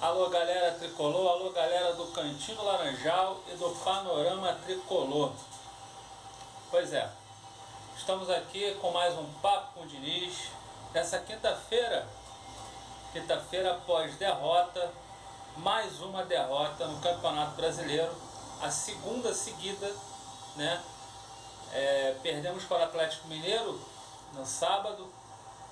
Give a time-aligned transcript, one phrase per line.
[0.00, 5.30] Alô galera tricolor, alô galera do Cantinho Laranjal e do Panorama Tricolor.
[6.70, 7.06] Pois é,
[7.94, 10.52] estamos aqui com mais um Papo com o Diniz.
[10.94, 12.08] Nessa quinta-feira,
[13.12, 14.90] quinta-feira após derrota,
[15.58, 18.14] mais uma derrota no Campeonato Brasileiro,
[18.62, 19.94] a segunda seguida,
[20.56, 20.82] né?
[21.74, 23.78] É, perdemos para o Atlético Mineiro
[24.32, 25.12] no sábado,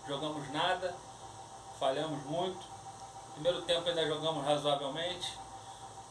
[0.06, 0.94] jogamos nada,
[1.80, 2.77] falhamos muito
[3.38, 5.32] Primeiro tempo ainda jogamos razoavelmente.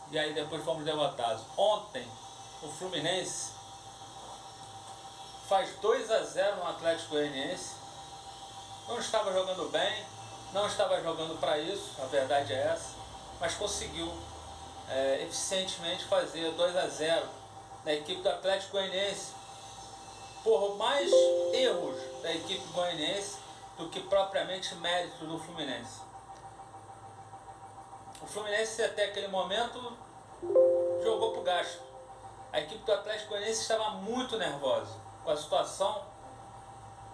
[0.09, 1.44] E aí depois fomos derrotados.
[1.58, 2.08] Ontem,
[2.63, 3.52] o Fluminense
[5.49, 7.76] faz 2 a 0 no Atlético Goianiense.
[8.88, 10.05] Não estava jogando bem,
[10.54, 12.95] não estava jogando para isso, a verdade é essa,
[13.41, 14.09] mas conseguiu
[14.90, 17.26] é, eficientemente fazer 2 a 0
[17.84, 19.34] na equipe do Atlético Goianiense.
[20.46, 21.12] Por mais
[21.52, 23.40] erros da equipe goianiense
[23.77, 26.06] do que propriamente méritos do Fluminense.
[28.21, 29.98] O Fluminense até aquele momento
[31.03, 31.82] jogou pro gasto.
[32.51, 36.05] A equipe do Atlético Goianiense estava muito nervosa com a situação.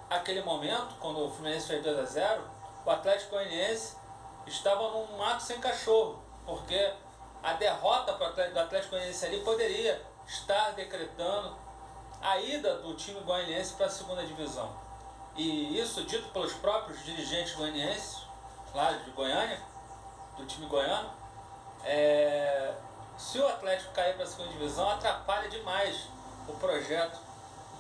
[0.10, 2.44] Aquele momento, quando o Fluminense fez 2 a 0,
[2.86, 3.98] o Atlético Goianiense
[4.46, 6.94] estava num mato sem cachorro, porque
[7.42, 11.56] a derrota do Atlético Goianiense ali poderia estar decretando
[12.22, 14.74] a ida do time goianiense para a segunda divisão.
[15.36, 18.24] E isso dito pelos próprios dirigentes goianienses,
[18.74, 19.60] lá de Goiânia,
[20.38, 21.10] do time goiano,
[21.84, 22.74] é,
[23.18, 26.08] se o Atlético cair para a segunda divisão, atrapalha demais
[26.48, 27.20] o projeto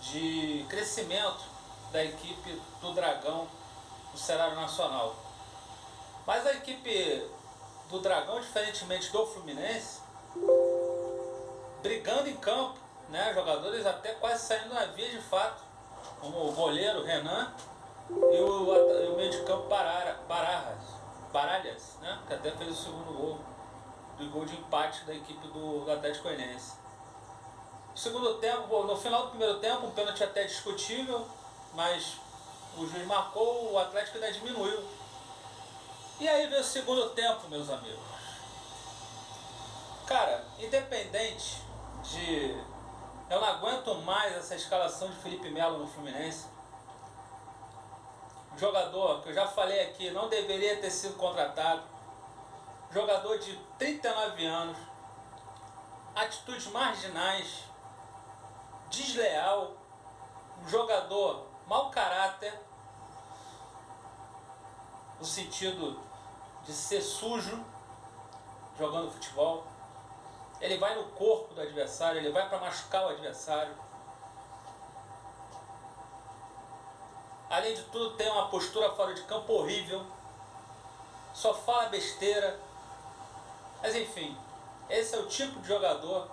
[0.01, 1.43] de crescimento
[1.91, 3.47] da equipe do Dragão
[4.11, 5.15] no cenário nacional.
[6.25, 7.29] Mas a equipe
[7.89, 10.01] do Dragão, diferentemente do Fluminense,
[11.81, 12.79] brigando em campo,
[13.09, 15.61] né, jogadores até quase saindo na via de fato,
[16.19, 17.53] como o goleiro Renan
[18.09, 20.17] e o, o meio de campo Bararras.
[21.33, 22.21] Baralhas, né?
[22.27, 23.39] que até fez o segundo gol
[24.19, 26.77] do gol de empate da equipe do, Atlético Goianiense.
[27.95, 31.27] segundo tempo, no final do primeiro tempo, um pênalti até discutível,
[31.73, 32.17] mas
[32.77, 34.83] o juiz marcou, o Atlético ainda diminuiu.
[36.19, 37.99] E aí veio o segundo tempo, meus amigos.
[40.05, 41.63] Cara, independente
[42.03, 42.55] de.
[43.27, 46.53] Eu não aguento mais essa escalação de Felipe Melo no Fluminense
[48.58, 51.84] jogador que eu já falei aqui, não deveria ter sido contratado,
[52.91, 54.78] jogador de 39 anos,
[56.16, 57.64] atitudes marginais,
[58.90, 59.74] desleal,
[60.68, 62.53] jogador mau caráter,
[65.20, 66.00] no sentido
[66.64, 67.64] de ser sujo
[68.78, 69.66] jogando futebol.
[70.59, 73.75] Ele vai no corpo do adversário, ele vai para machucar o adversário.
[77.53, 80.03] Além de tudo, tem uma postura fora de campo horrível.
[81.36, 82.59] Só fala besteira.
[83.80, 84.36] Mas enfim,
[84.90, 86.31] esse é o tipo de jogador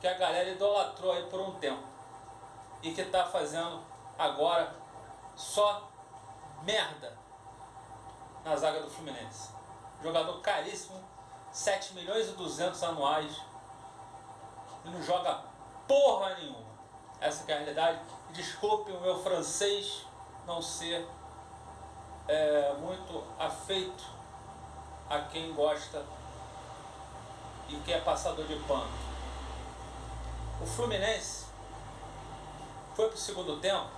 [0.00, 1.82] que a galera idolatrou aí por um tempo.
[2.82, 3.82] E que está fazendo
[4.18, 4.74] agora
[5.36, 5.86] só
[6.62, 7.14] merda
[8.42, 9.50] na zaga do Fluminense.
[10.02, 11.04] Jogador caríssimo,
[11.52, 13.36] 7 milhões e 200 anuais.
[14.86, 15.44] E não joga
[15.86, 16.70] porra nenhuma.
[17.20, 18.00] Essa é a realidade.
[18.30, 20.08] Desculpe o meu francês
[20.46, 21.06] não ser
[22.28, 24.04] é, muito afeito
[25.08, 26.04] a quem gosta
[27.68, 28.90] e que é passador de pano.
[30.62, 31.46] O Fluminense
[32.94, 33.88] foi para o segundo tempo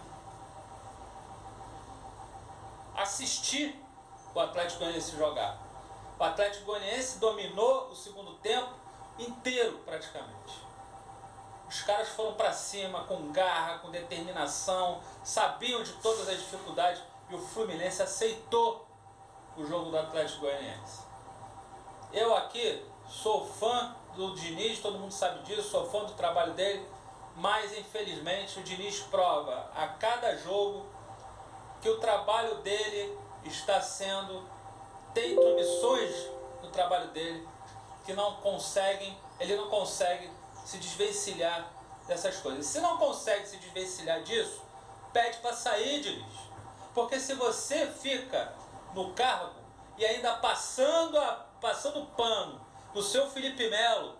[2.96, 3.82] assistir
[4.34, 5.58] o Atlético Goianiense jogar.
[6.18, 8.72] O Atlético Goianiense dominou o segundo tempo
[9.18, 10.71] inteiro praticamente.
[11.72, 17.34] Os caras foram para cima com garra, com determinação, sabiam de todas as dificuldades e
[17.34, 18.86] o Fluminense aceitou
[19.56, 21.00] o jogo do Atlético Goianiense.
[22.12, 26.86] Eu aqui sou fã do Diniz, todo mundo sabe disso, sou fã do trabalho dele,
[27.36, 30.84] mas infelizmente o Diniz prova a cada jogo
[31.80, 34.46] que o trabalho dele está sendo
[35.14, 36.28] tem intromissões
[36.62, 37.48] no trabalho dele
[38.04, 40.30] que não conseguem, ele não consegue
[40.64, 41.70] se desvencilhar
[42.06, 42.66] dessas coisas.
[42.66, 44.62] Se não consegue se desvencilhar disso,
[45.12, 46.52] pede para sair, Diniz.
[46.94, 48.52] Porque se você fica
[48.94, 49.54] no cargo
[49.96, 52.60] e ainda passando, a, passando pano
[52.94, 54.16] no seu Felipe Melo,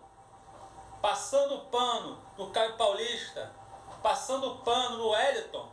[1.00, 3.52] passando pano no Caio Paulista,
[4.02, 5.68] passando pano no Wellington,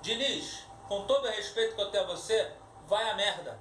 [0.00, 2.52] Diniz, com todo o respeito que eu tenho a você,
[2.86, 3.58] vai a merda.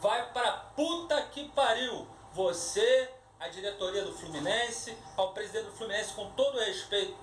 [0.00, 2.06] Vai pra puta que pariu.
[2.32, 3.10] Você
[3.44, 7.14] à diretoria do Fluminense, ao presidente do Fluminense, com todo respeito,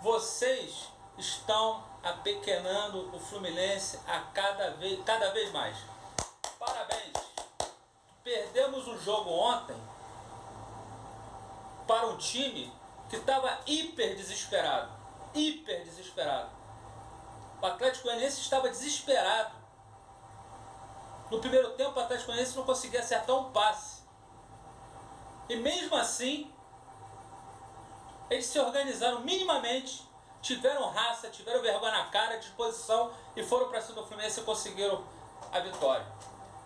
[0.00, 0.86] vocês
[1.18, 5.76] estão apequenando o Fluminense a cada vez, cada vez mais.
[6.60, 7.12] Parabéns.
[8.22, 9.76] perdemos o jogo ontem
[11.88, 12.72] para um time
[13.10, 14.92] que estava hiper desesperado.
[15.34, 16.50] Hiper desesperado.
[17.60, 19.56] O Atlético Goianiense estava desesperado.
[21.32, 24.01] No primeiro tempo, o Atlético Goianiense não conseguia acertar um passe.
[25.52, 26.50] E mesmo assim,
[28.30, 30.02] eles se organizaram minimamente,
[30.40, 35.04] tiveram raça, tiveram vergonha na cara, disposição e foram para cima do Fluminense e conseguiram
[35.52, 36.06] a vitória.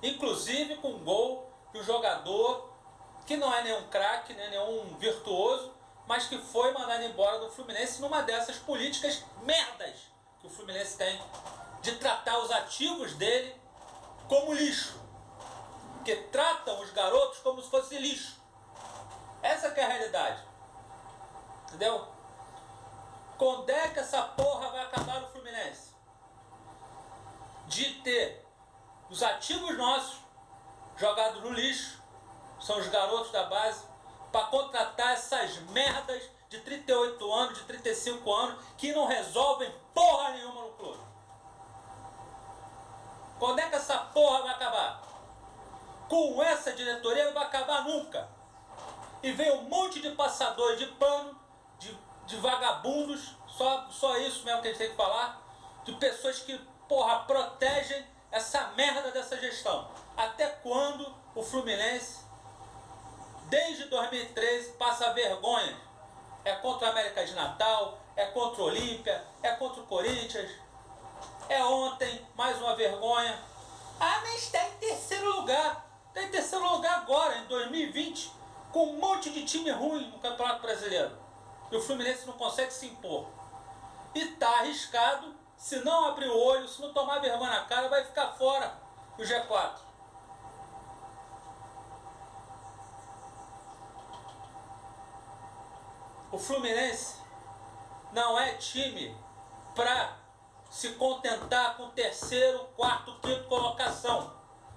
[0.01, 2.73] Inclusive com um gol que o jogador,
[3.27, 5.75] que não é nenhum craque, nem nenhum virtuoso,
[6.07, 9.97] mas que foi mandado embora do Fluminense numa dessas políticas merdas
[10.39, 11.21] que o Fluminense tem
[11.83, 13.53] de tratar os ativos dele
[14.29, 14.95] como lixo.
[16.05, 18.46] Que tratam os garotos como se fosse lixo.
[19.47, 20.43] Essa é a realidade.
[21.69, 22.09] Entendeu?
[23.39, 25.95] Quando é que essa porra vai acabar no Fluminense?
[27.69, 28.45] De ter
[29.09, 30.19] os ativos nossos
[30.97, 32.03] jogados no lixo,
[32.59, 33.85] são os garotos da base,
[34.33, 40.63] para contratar essas merdas de 38 anos, de 35 anos, que não resolvem porra nenhuma
[40.63, 41.05] no clube.
[43.39, 45.03] Quando é que essa porra vai acabar?
[46.09, 48.36] Com essa diretoria vai acabar nunca.
[49.27, 51.37] E vem um monte de passadores de pano,
[51.81, 51.93] de,
[52.27, 55.43] de vagabundos, só, só isso mesmo que a gente tem que falar,
[55.83, 56.57] de pessoas que,
[56.89, 59.91] porra, protegem essa merda dessa gestão.
[60.17, 62.21] Até quando o Fluminense,
[63.49, 65.77] desde 2013, passa vergonha?
[66.45, 70.53] É contra a América de Natal, é contra o Olímpia, é contra o Corinthians.
[71.49, 73.37] É ontem, mais uma vergonha.
[73.99, 75.85] Ah, mas está em terceiro lugar.
[76.11, 78.37] Está em terceiro lugar agora, em 2020,
[78.77, 81.11] com um monte de time ruim no Campeonato Brasileiro.
[81.73, 83.27] E o Fluminense não consegue se impor.
[84.15, 88.05] E está arriscado se não abrir o olho, se não tomar vergonha na cara, vai
[88.05, 88.79] ficar fora
[89.17, 89.79] do G4.
[96.31, 97.19] O Fluminense
[98.13, 99.17] não é time
[99.75, 100.19] para
[100.69, 104.37] se contentar com terceiro, quarto, quinto colocação.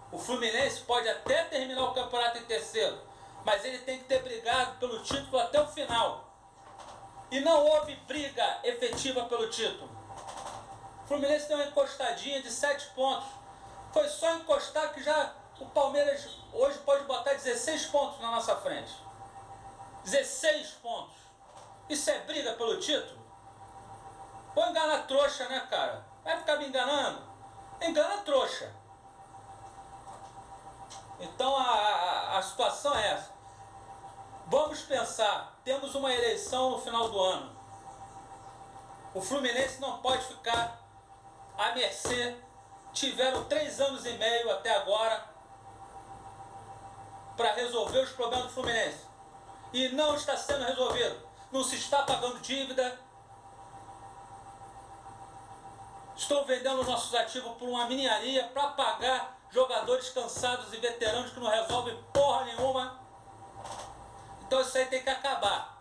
[0.10, 3.09] O Fluminense pode até terminar o campeonato em terceiro,
[3.50, 6.24] mas ele tem que ter brigado pelo título até o final.
[7.32, 9.90] E não houve briga efetiva pelo título.
[11.08, 13.28] Fluminense deu uma encostadinha de 7 pontos.
[13.92, 18.96] Foi só encostar que já o Palmeiras hoje pode botar 16 pontos na nossa frente.
[20.04, 21.16] 16 pontos.
[21.90, 23.20] Isso é briga pelo título?
[24.54, 26.06] Vou enganar trouxa, né, cara?
[26.24, 27.24] Vai ficar me enganando?
[27.82, 28.72] Engana trouxa.
[31.20, 33.39] Então a, a, a situação é essa.
[34.50, 37.56] Vamos pensar, temos uma eleição no final do ano.
[39.14, 40.82] O Fluminense não pode ficar
[41.56, 42.36] à mercê,
[42.92, 45.24] tiveram três anos e meio até agora
[47.38, 49.06] para resolver os problemas do Fluminense.
[49.72, 51.30] E não está sendo resolvido.
[51.52, 53.00] Não se está pagando dívida.
[56.16, 61.52] Estão vendendo nossos ativos por uma miniaria para pagar jogadores cansados e veteranos que não
[61.52, 62.99] resolvem porra nenhuma.
[64.50, 65.80] Então isso aí tem que acabar.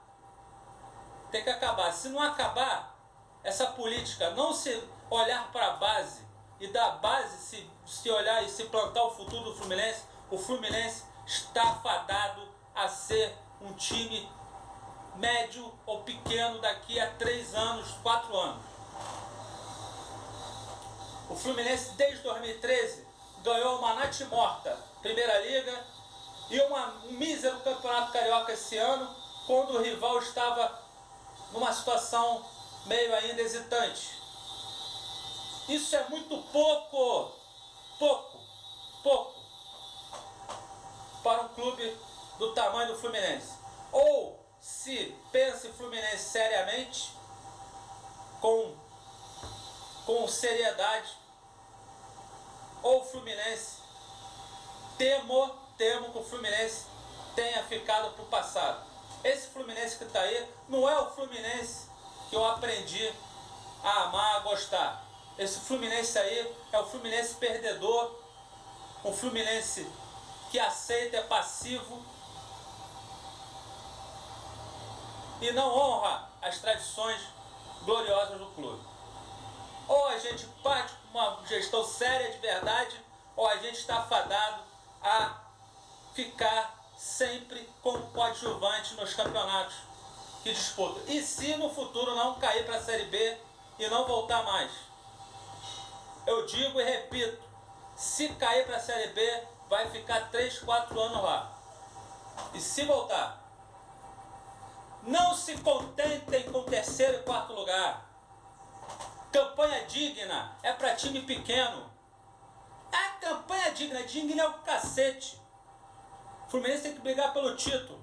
[1.30, 1.90] Tem que acabar.
[1.90, 2.94] Se não acabar,
[3.42, 6.20] essa política não se olhar para a base
[6.60, 11.04] e da base se, se olhar e se plantar o futuro do Fluminense, o Fluminense
[11.26, 14.30] está fadado a ser um time
[15.16, 18.62] médio ou pequeno daqui a três anos, quatro anos.
[21.30, 23.06] O Fluminense desde 2013
[23.42, 25.86] ganhou uma nate morta, Primeira Liga,
[26.50, 29.14] e uma, um mísero Campeonato Carioca esse ano,
[29.46, 30.80] quando o rival estava
[31.52, 32.44] numa situação
[32.86, 34.18] meio ainda hesitante.
[35.68, 37.32] Isso é muito pouco,
[37.98, 38.38] pouco,
[39.02, 39.38] pouco
[41.22, 41.96] para um clube
[42.38, 43.52] do tamanho do Fluminense.
[43.92, 47.12] Ou se pensa em Fluminense seriamente,
[48.40, 48.74] com,
[50.06, 51.16] com seriedade,
[52.82, 53.82] ou Fluminense,
[54.96, 56.86] temo, temo que o Fluminense
[57.34, 58.84] tenha ficado para o passado.
[59.22, 61.88] Esse Fluminense que está aí não é o Fluminense
[62.28, 63.12] que eu aprendi
[63.82, 65.04] a amar, a gostar.
[65.38, 68.18] Esse Fluminense aí é o Fluminense perdedor,
[69.04, 69.88] um Fluminense
[70.50, 72.02] que aceita, é passivo
[75.40, 77.20] e não honra as tradições
[77.84, 78.82] gloriosas do clube.
[79.86, 83.00] Ou a gente parte com uma gestão séria de verdade,
[83.36, 84.62] ou a gente está fadado
[85.02, 85.47] a
[86.18, 89.76] ficar sempre como coadjuvante nos campeonatos
[90.42, 91.00] que disputa.
[91.06, 93.38] E se no futuro não cair para a Série B
[93.78, 94.68] e não voltar mais?
[96.26, 97.40] Eu digo e repito,
[97.94, 101.52] se cair para a Série B, vai ficar 3, 4 anos lá.
[102.52, 103.40] E se voltar,
[105.04, 108.04] não se contentem com terceiro e quarto lugar.
[109.30, 111.88] Campanha digna é para time pequeno.
[112.92, 115.47] A campanha digna, digna é o cacete.
[116.48, 117.98] Fluminense tem que brigar pelo título.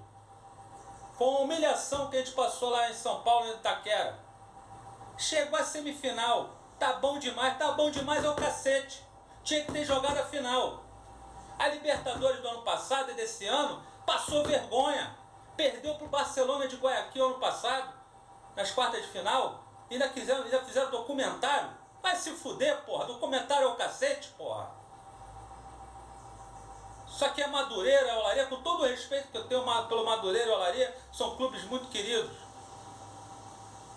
[1.18, 4.18] Com a humilhação que a gente passou lá em São Paulo, em Itaquera.
[5.18, 6.50] Chegou a semifinal.
[6.78, 9.02] Tá bom demais, tá bom demais é o cacete.
[9.42, 10.84] Tinha que ter jogado a final.
[11.58, 15.16] A Libertadores do ano passado e desse ano passou vergonha.
[15.56, 17.94] Perdeu pro Barcelona de Guayaquil ano passado,
[18.54, 19.64] nas quartas de final.
[19.90, 21.70] Ainda, quiseram, ainda fizeram documentário.
[22.02, 23.06] Vai se fuder, porra.
[23.06, 24.70] Documentário é o cacete, porra.
[27.16, 30.50] Só que a Madureira a Olaria, com todo o respeito que eu tenho pelo Madureira
[30.50, 32.36] e Olaria, são clubes muito queridos.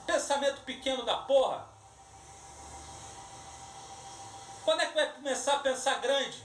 [0.06, 1.68] Pensamento pequeno da porra.
[4.64, 6.42] Quando é que vai começar a pensar grande?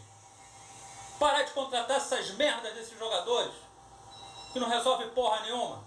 [1.16, 3.54] Parar de contratar essas merdas desses jogadores
[4.52, 5.84] que não resolve porra nenhuma.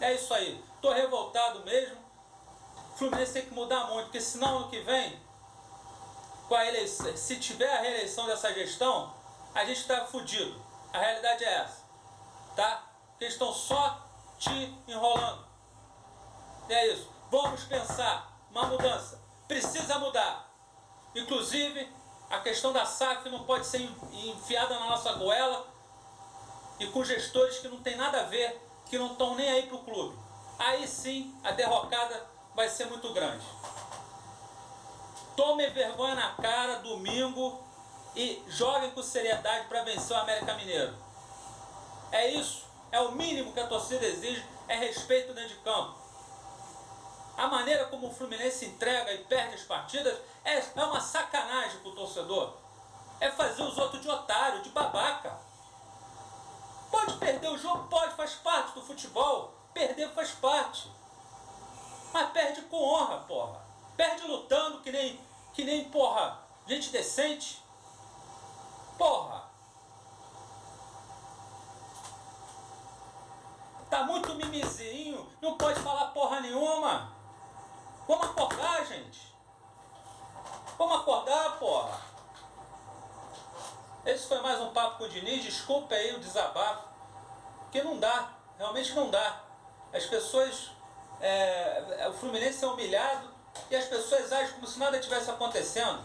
[0.00, 0.64] É isso aí.
[0.80, 1.98] Tô revoltado mesmo.
[2.94, 5.20] O Fluminense tem que mudar muito, porque senão ano que vem,
[6.52, 9.10] com a eleição, se tiver a reeleição dessa gestão,
[9.54, 10.62] a gente está fudido.
[10.92, 11.82] A realidade é essa.
[12.54, 12.92] Tá?
[13.08, 14.06] Porque estão só
[14.38, 14.50] te
[14.86, 15.46] enrolando.
[16.68, 17.10] E é isso.
[17.30, 19.18] Vamos pensar uma mudança.
[19.48, 20.52] Precisa mudar.
[21.14, 21.90] Inclusive,
[22.28, 23.80] a questão da SAF não pode ser
[24.12, 25.66] enfiada na nossa goela
[26.78, 29.76] e com gestores que não tem nada a ver, que não estão nem aí para
[29.76, 30.18] o clube.
[30.58, 33.42] Aí sim a derrocada vai ser muito grande.
[35.36, 37.62] Tome vergonha na cara domingo
[38.14, 40.94] e joguem com seriedade para vencer o América Mineiro.
[42.10, 45.94] É isso, é o mínimo que a torcida exige, é respeito dentro de campo.
[47.36, 51.90] A maneira como o Fluminense entrega e perde as partidas é, é uma sacanagem para
[51.90, 52.54] o torcedor.
[53.18, 55.38] É fazer os outros de otário, de babaca.
[56.90, 57.88] Pode perder o jogo?
[57.88, 59.54] Pode, faz parte do futebol.
[59.72, 60.90] Perder faz parte.
[62.12, 63.61] Mas perde com honra, porra.
[63.96, 65.20] Perde lutando que nem,
[65.52, 67.62] que nem porra, gente decente.
[68.96, 69.50] Porra.
[73.90, 77.12] Tá muito mimizinho, não pode falar porra nenhuma.
[78.08, 79.34] Vamos acordar, gente.
[80.78, 82.00] Vamos acordar, porra.
[84.04, 85.44] Esse foi mais um papo com o Diniz.
[85.44, 86.88] Desculpa aí o desabafo.
[87.60, 88.32] Porque não dá.
[88.58, 89.40] Realmente não dá.
[89.92, 90.70] As pessoas.
[91.20, 93.31] É, o Fluminense é humilhado
[93.70, 96.00] e as pessoas agem como se nada tivesse acontecendo.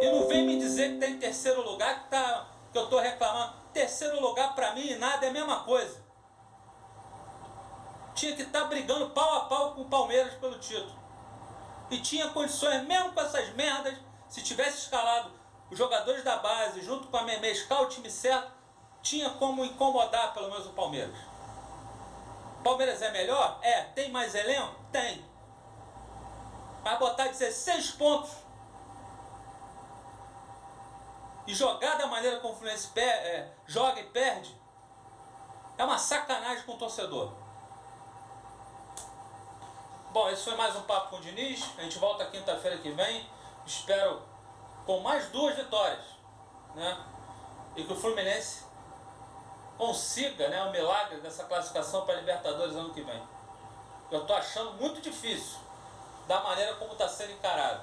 [0.00, 2.98] E não vem me dizer que está em terceiro lugar que, tá, que eu estou
[2.98, 3.54] reclamando.
[3.72, 6.02] Terceiro lugar para mim e nada é a mesma coisa
[8.22, 10.92] tinha que estar tá brigando pau a pau com o Palmeiras pelo título.
[11.90, 13.94] E tinha condições, mesmo com essas merdas,
[14.28, 15.32] se tivesse escalado
[15.70, 18.52] os jogadores da base junto com a mesclar o time certo,
[19.02, 21.14] tinha como incomodar pelo menos o Palmeiras.
[22.62, 23.58] Palmeiras é melhor?
[23.62, 23.82] É.
[23.84, 24.74] Tem mais elenco?
[24.90, 25.24] Tem.
[26.82, 28.30] Vai botar 16 pontos
[31.46, 34.62] e jogar da maneira como o Fluminense é, joga e perde
[35.78, 37.32] é uma sacanagem com o torcedor.
[40.12, 41.70] Bom, esse foi mais um Papo com o Diniz.
[41.78, 43.28] A gente volta quinta-feira que vem.
[43.66, 44.22] Espero
[44.84, 46.04] com mais duas vitórias.
[46.74, 47.04] Né?
[47.74, 48.64] E que o Fluminense
[49.82, 53.20] consiga né, o milagre dessa classificação para a Libertadores ano que vem.
[54.12, 55.58] Eu estou achando muito difícil
[56.28, 57.82] da maneira como está sendo encarado.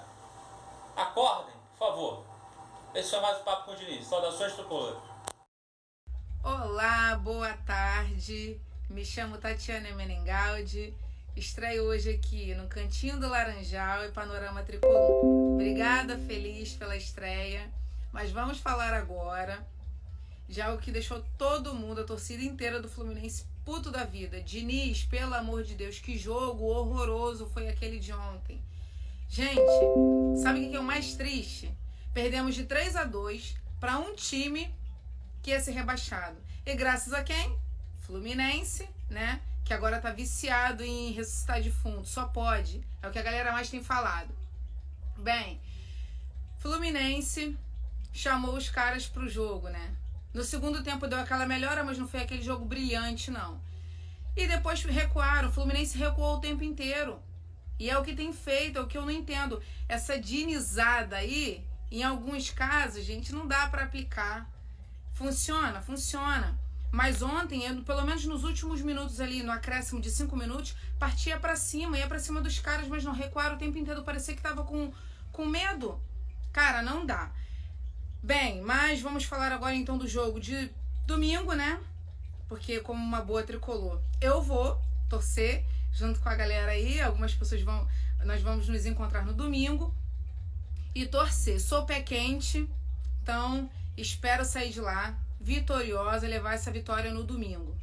[0.95, 2.23] Acordem, por favor.
[2.95, 4.07] Esse foi mais um Papo com o Diniz.
[4.07, 4.97] Saudações, tricolores.
[6.41, 8.61] Olá, boa tarde.
[8.89, 10.95] Me chamo Tatiana Meningaldi
[11.35, 15.25] Estreio hoje aqui no Cantinho do Laranjal e Panorama Tricolor.
[15.53, 17.69] Obrigada, feliz pela estreia.
[18.13, 19.67] Mas vamos falar agora
[20.49, 24.41] de algo que deixou todo mundo, a torcida inteira do Fluminense, puto da vida.
[24.41, 28.61] Diniz, pelo amor de Deus, que jogo horroroso foi aquele de ontem.
[29.29, 29.61] Gente,
[30.41, 31.71] sabe o que é o mais triste?
[32.13, 34.73] Perdemos de 3 a 2 para um time
[35.41, 36.37] que ia ser rebaixado.
[36.65, 37.57] E graças a quem?
[37.99, 39.39] Fluminense, né?
[39.69, 42.07] que agora tá viciado em ressuscitar defunto.
[42.07, 42.83] Só pode.
[43.03, 44.33] É o que a galera mais tem falado.
[45.15, 45.61] Bem,
[46.57, 47.55] Fluminense
[48.11, 49.95] chamou os caras pro jogo, né?
[50.33, 53.61] No segundo tempo deu aquela melhora, mas não foi aquele jogo brilhante, não.
[54.35, 55.49] E depois recuaram.
[55.49, 57.19] O Fluminense recuou o tempo inteiro.
[57.79, 59.61] E é o que tem feito, é o que eu não entendo.
[59.87, 64.49] Essa dinizada aí, em alguns casos, gente, não dá para aplicar.
[65.13, 66.57] Funciona, funciona.
[66.91, 71.39] Mas ontem, eu, pelo menos nos últimos minutos ali, no acréscimo de cinco minutos, partia
[71.39, 74.03] para cima, ia para cima dos caras, mas não recuaram o tempo inteiro.
[74.03, 74.91] Parecia que tava com,
[75.31, 76.01] com medo.
[76.51, 77.31] Cara, não dá.
[78.21, 80.69] Bem, mas vamos falar agora então do jogo de
[81.07, 81.79] domingo, né?
[82.49, 86.99] Porque como uma boa tricolor, eu vou torcer junto com a galera aí.
[87.01, 87.87] Algumas pessoas vão,
[88.25, 89.95] nós vamos nos encontrar no domingo
[90.93, 91.61] e torcer.
[91.61, 92.69] Sou pé quente,
[93.23, 97.73] então espero sair de lá vitoriosa, levar essa vitória no domingo.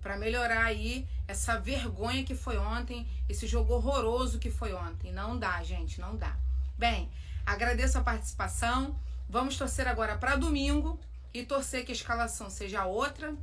[0.00, 5.12] Para melhorar aí essa vergonha que foi ontem, esse jogo horroroso que foi ontem.
[5.12, 6.34] Não dá, gente, não dá.
[6.78, 7.10] Bem,
[7.44, 8.96] agradeço a participação.
[9.28, 11.00] Vamos torcer agora para domingo
[11.32, 13.34] e torcer que a escalação seja outra,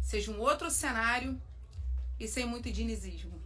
[0.00, 1.40] seja um outro cenário
[2.18, 3.43] e sem muito dinizismo.